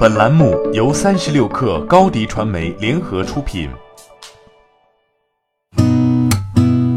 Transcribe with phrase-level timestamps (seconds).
[0.00, 3.68] 本栏目由三十六氪高低传媒联合出品。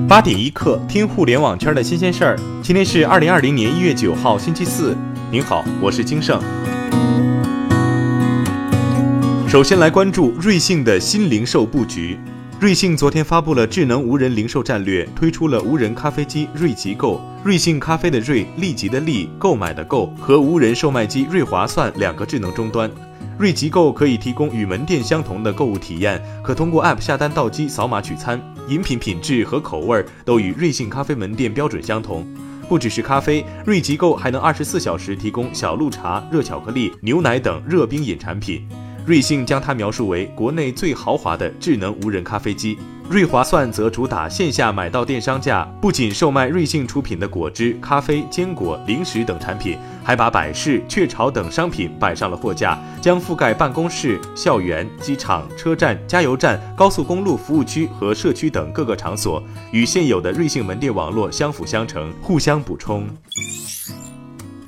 [0.08, 2.40] 八点一刻，听互联网圈的新鲜事儿。
[2.62, 4.96] 今天是二零二零年一月九号，星期四。
[5.30, 6.42] 您好，我是金盛。
[9.50, 12.18] 首先来关注瑞幸的新零售布局。
[12.64, 22.90] 瑞幸昨天发布了智能无人零售战略，推出了无人咖啡机瑞极购、瑞幸咖啡的瑞、立即的立、购买的购和无人售卖机瑞划算两个智能终端。
[23.38, 32.26] 瑞极购可以提供与门店相同的购物体验，可通过 App 下单到机扫码取餐，饮品品质和口味都与瑞幸咖啡门店标准相同。
[32.70, 38.66] 不只是咖啡，瑞极购还能二十四小时提供小鹿茶、热巧克力、牛奶等热冰饮产品。
[39.06, 42.78] 瑞幸将它描述为国内最豪华的智能无人咖啡机，
[43.10, 63.06] 瑞划算则主打线下买到电商价，不仅售卖瑞幸出品的果汁、咖啡、坚果、零食等产品，还把百事、雀巢等商品摆上了货架，将覆盖办公室、校园、机场、车站、加油站、高速公路服务区和社区等各个场所，与现有的瑞幸门店网络相辅相成，互相补充。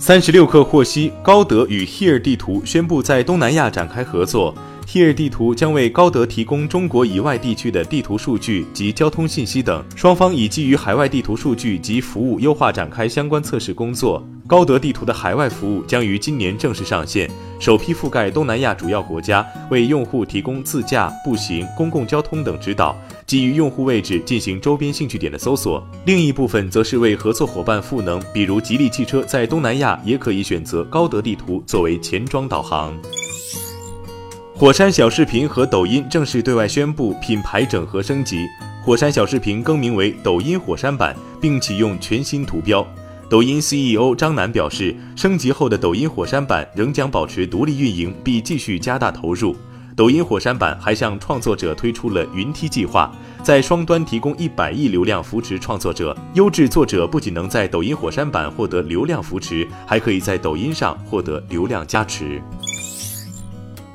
[0.05, 4.53] 三十六氪获悉，高德与 Here 地图宣布在东南亚展开合作。
[4.85, 9.83] Here 地图将为高德提供中国以外地区的地图数据及交通信息等。
[9.95, 14.23] 双方已基于海外地图数据及服务优化展开相关测试工作。
[14.45, 17.27] 高德地图的海外服务将于今年正式上线，
[17.59, 22.95] 首批覆盖东南亚主要国家，为用户提供自驾、步行、公共交通等指导。
[23.27, 32.95] 基于用户位置进行周边兴趣点的搜索，另一部分则是为合作伙伴赋能，比如吉利汽车在东南亚也可以选择高德地图作为前装导航。
[34.53, 38.45] 火山小视频和抖音正式对外宣布品牌整合升级，
[38.83, 42.85] 火山小视频更名为抖音火山版，并启用全新图标。
[43.27, 49.55] 抖音 CEO 张楠表示，升级后的抖音火山版仍将保持独立运营，并继续加大投入。
[49.95, 53.09] 抖音火山版还向创作者推出了云梯计划，
[53.41, 56.15] 在双端提供一百亿流量扶持创作者。
[56.33, 62.41] 优质作者不仅能在抖音火山版获得流量扶持，还可以在抖音上获得流量加持。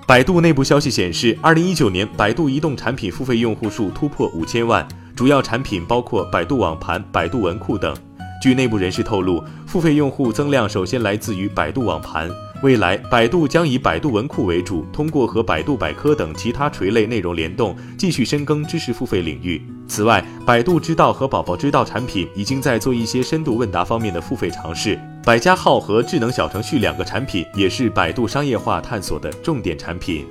[0.07, 7.95] 百度内部消息显示，二零一九年百度移动产品付费用户数突破五千万，主要产品包括百度网盘、百度文库等。
[8.43, 12.31] 据内部人士透露，付费用户增量首先来自于百度网盘。
[12.63, 19.63] 未来，百度将以百度文库为主，通过和百度百科等其他垂类内容联动，继续深耕知识付费领域。
[19.89, 25.01] 此外，百度知道和宝宝知道产品已经在做一些深度问答方面的付费尝试。
[25.25, 30.27] 百家号和智能小程序两个产品也是百度商业化探索的重点产品。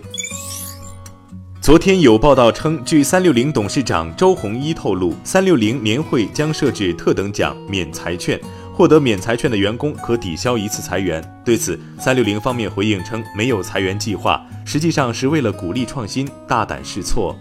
[1.59, 8.39] 昨天有报道称，据三六零董事长周鸿祎透露，三六零年会将设置特等奖免财券。
[8.79, 11.21] 获得免财券的员工可抵消一次裁员。
[11.43, 17.35] 对此，三六零方面回应称没有裁员计划，实际上是为了鼓励创新，大胆试错。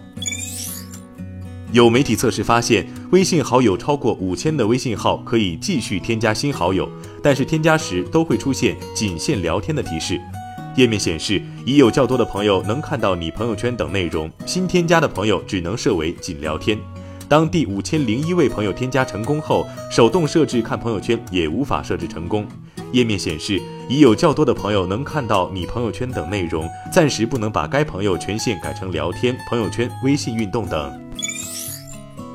[1.71, 6.89] 有媒体测试发现，微信好友超过五千的微信号可以继续添加新好友，
[7.23, 10.19] 但是添加时都会出现仅限聊天的提示。
[10.75, 16.77] 页面显示，已有较多的朋友能看到你朋友圈等内容，新添加的朋友只能设为仅聊天。
[17.29, 22.47] 当第五千零一位朋友添加成功后，手动设置看朋友圈也无法设置成功。
[22.91, 30.91] 页面显示已有较多的朋友能看到你朋友圈等内容，暂时不能把该朋友权限改成聊天、朋友圈、微信运动等。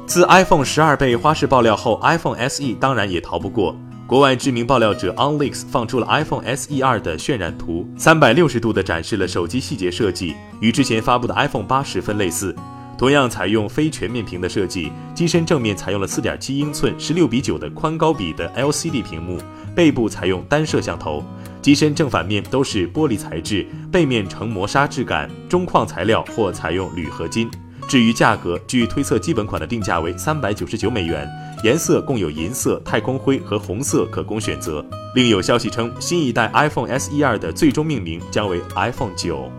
[0.07, 3.75] 自 iPhone 十二被花式爆料后，iPhone SE 当然也逃不过。
[4.07, 12.55] 国外知名爆料者 OnLeaks 放出了 iPhone SE 二的渲染图，三百六十度的展示了手机细节设计，与之前发布的 iPhone 八十分类似。
[12.97, 19.39] 同样采用非全面屏的设计，机身正面采用了四点七英寸十六比九的宽高比的 LCD 屏幕，
[19.75, 21.23] 背部采用单摄像头，
[21.61, 27.51] 机身正反面都是玻璃材质，背面呈磨砂质感，中框材料或采用铝合金。
[27.87, 31.29] 至于价格，据推测基本款的定价为三百九十九美元，
[31.63, 34.83] 颜色共有银色、太空灰和红色可供选择。
[35.15, 39.53] 另有消息称，新一代 iPhone SE 二的最终命名将为 iPhone 九。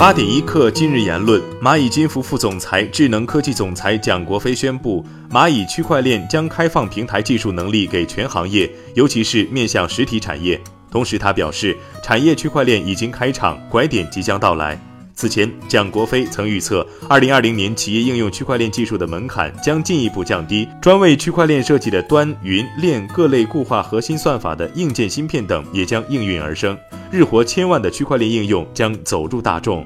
[0.00, 10.58] 八点一刻，今日言论：蚂蚁金服副总裁、智能科技总裁蒋国飞宣布，蚂蚁区块链将开放平台技术能力给全行业，尤其是面向实体产业。
[10.90, 14.80] 同时，他表示，产业区块链已经开场，拐点即将到来。
[15.14, 26.74] 此前，蒋国飞曾预测，二零二零年企业应用区块链技术的门槛将进一步降低，专为区块链设计的端、云、链各类固化核心算法的硬件芯片等也将应运而生，
[27.12, 29.84] 日活千万的区块链应用将走入大众。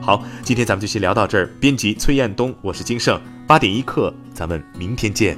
[0.00, 5.36] 好今天咱们就先聊到这儿编辑崔彦东我是金盛八点一刻咱们明天见。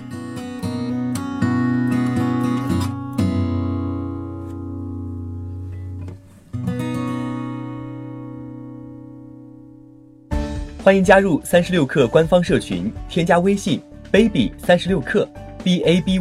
[10.85, 15.27] 欢迎加入三十六氪官方社群添加微信 baby 三十六氪
[15.65, 16.21] baby